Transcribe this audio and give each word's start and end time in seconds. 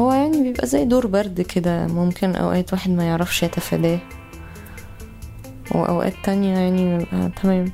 هو 0.00 0.12
يعني 0.12 0.42
بيبقى 0.42 0.66
زي 0.66 0.84
دور 0.84 1.06
برد 1.06 1.40
كده 1.40 1.86
ممكن 1.86 2.34
أوقات 2.34 2.72
واحد 2.72 2.90
ما 2.90 3.04
يعرفش 3.04 3.42
يتفاداه. 3.42 3.98
وأوقات 5.74 6.14
تانية 6.24 6.58
يعني 6.58 7.06
تمام 7.42 7.72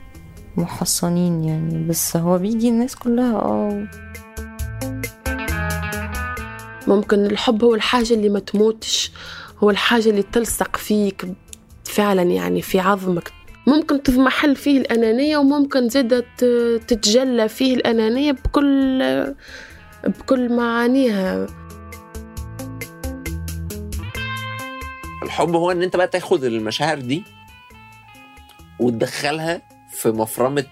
محصنين 0.57 1.45
يعني 1.45 1.89
بس 1.89 2.17
هو 2.17 2.39
بيجي 2.39 2.69
الناس 2.69 2.97
كلها 2.97 3.37
آه. 3.37 3.87
ممكن 6.87 7.27
الحب 7.27 7.65
هو 7.65 7.75
الحاجة 7.75 8.15
اللي 8.15 8.29
ما 8.29 8.39
تموتش 8.39 9.13
هو 9.59 9.71
الحاجة 9.71 10.11
اللي 10.11 10.23
تلصق 10.23 10.77
فيك 10.77 11.27
فعلا 11.85 12.23
يعني 12.23 12.63
في 12.63 12.81
عظمك. 12.81 13.33
ممكن 13.67 14.03
تضمحل 14.03 14.57
فيه 14.57 14.79
الأنانية 14.81 15.37
وممكن 15.37 15.89
زادة 15.89 16.25
تتجلى 16.87 17.49
فيه 17.49 17.75
الأنانية 17.75 18.33
بكل 18.33 19.03
بكل 20.07 20.57
معانيها. 20.57 21.47
الحب 25.23 25.55
هو 25.55 25.71
إن 25.71 25.83
أنت 25.83 25.97
بقى 25.97 26.09
تاخد 26.09 26.45
المشاعر 26.45 26.99
دي 26.99 27.25
وتدخلها 28.81 29.63
في 29.91 30.09
مفرمة 30.11 30.65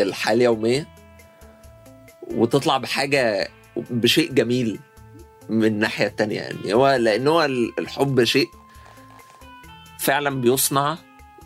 الحياة 0.00 0.34
اليومية 0.34 0.88
وتطلع 2.34 2.78
بحاجة 2.78 3.48
بشيء 3.76 4.32
جميل 4.32 4.80
من 5.48 5.64
الناحية 5.64 6.06
التانية 6.06 6.40
يعني. 6.40 6.74
هو 6.74 6.94
لأن 6.96 7.28
هو 7.28 7.44
الحب 7.78 8.24
شيء 8.24 8.48
فعلا 9.98 10.40
بيصنع 10.40 10.98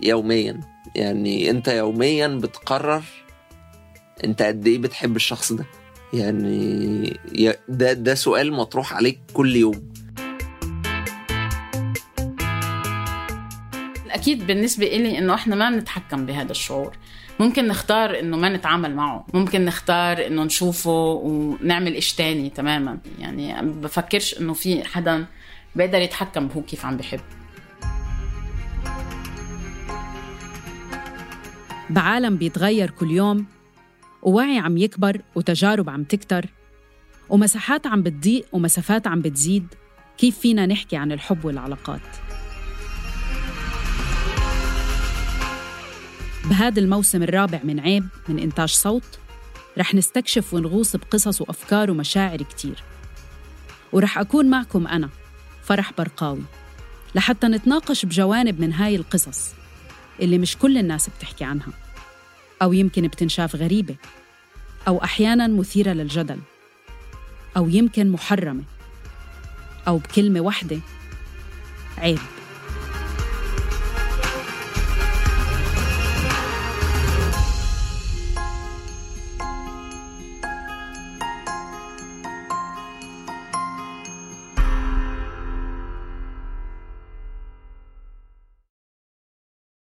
يوميا. 0.02 0.60
يعني 0.94 1.50
أنت 1.50 1.68
يوميا 1.68 2.26
بتقرر 2.28 3.02
أنت 4.24 4.42
قد 4.42 4.66
إيه 4.66 4.78
بتحب 4.78 5.16
الشخص 5.16 5.52
ده. 5.52 5.64
يعني 6.12 7.20
ده 7.68 7.92
ده 7.92 8.14
سؤال 8.14 8.52
مطروح 8.52 8.94
عليك 8.94 9.20
كل 9.32 9.56
يوم. 9.56 9.91
أكيد 14.12 14.46
بالنسبة 14.46 14.86
إلي 14.86 15.18
إنه 15.18 15.34
إحنا 15.34 15.56
ما 15.56 15.70
بنتحكم 15.70 16.26
بهذا 16.26 16.50
الشعور. 16.50 16.96
ممكن 17.40 17.68
نختار 17.68 18.20
إنه 18.20 18.36
ما 18.36 18.48
نتعامل 18.48 18.94
معه. 18.94 19.26
ممكن 19.34 19.64
نختار 19.64 20.26
إنه 20.26 20.44
نشوفه 20.44 21.12
ونعمل 21.12 21.96
إشي 21.96 22.16
تاني 22.16 22.50
تماما. 22.50 22.98
يعني 23.18 23.62
بفكرش 23.62 24.40
إنه 24.40 24.52
في 24.52 24.84
حدا 24.84 25.26
بيقدر 25.76 25.98
يتحكم 25.98 26.48
هو 26.56 26.62
كيف 26.62 26.86
عم 26.86 26.96
بحب. 26.96 27.20
بعالم 31.90 32.36
بيتغير 32.36 32.90
كل 32.90 33.10
يوم 33.10 33.46
ووعي 34.22 34.58
عم 34.58 34.76
يكبر 34.76 35.20
وتجارب 35.34 35.90
عم 35.90 36.04
تكتر 36.04 36.46
ومساحات 37.28 37.86
عم 37.86 38.02
بتضيق 38.02 38.46
ومسافات 38.52 39.06
عم 39.06 39.20
بتزيد. 39.20 39.66
كيف 40.18 40.38
فينا 40.38 40.66
نحكي 40.66 40.96
عن 40.96 41.12
الحب 41.12 41.44
والعلاقات؟ 41.44 42.00
بهذا 46.52 46.80
الموسم 46.80 47.22
الرابع 47.22 47.60
من 47.64 47.80
عيب 47.80 48.08
من 48.28 48.38
إنتاج 48.38 48.68
صوت 48.68 49.18
رح 49.78 49.94
نستكشف 49.94 50.54
ونغوص 50.54 50.96
بقصص 50.96 51.40
وأفكار 51.40 51.90
ومشاعر 51.90 52.42
كتير. 52.42 52.82
ورح 53.92 54.18
أكون 54.18 54.50
معكم 54.50 54.86
أنا 54.86 55.08
فرح 55.62 55.92
برقاوي. 55.98 56.42
لحتى 57.14 57.46
نتناقش 57.48 58.04
بجوانب 58.06 58.60
من 58.60 58.72
هاي 58.72 58.96
القصص 58.96 59.54
اللي 60.20 60.38
مش 60.38 60.56
كل 60.56 60.78
الناس 60.78 61.08
بتحكي 61.08 61.44
عنها 61.44 61.72
أو 62.62 62.72
يمكن 62.72 63.06
بتنشاف 63.06 63.56
غريبة 63.56 63.96
أو 64.88 65.04
أحياناً 65.04 65.46
مثيرة 65.46 65.92
للجدل 65.92 66.38
أو 67.56 67.68
يمكن 67.68 68.10
محرمة 68.10 68.62
أو 69.88 69.98
بكلمة 69.98 70.40
واحدة 70.40 70.78
عيب. 71.98 72.18